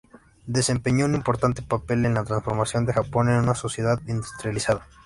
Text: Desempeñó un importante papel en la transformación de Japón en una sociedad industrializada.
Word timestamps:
Desempeñó 0.47 1.05
un 1.05 1.13
importante 1.13 1.61
papel 1.61 2.05
en 2.07 2.15
la 2.15 2.23
transformación 2.23 2.87
de 2.87 2.93
Japón 2.93 3.29
en 3.29 3.35
una 3.35 3.53
sociedad 3.53 3.99
industrializada. 4.07 4.81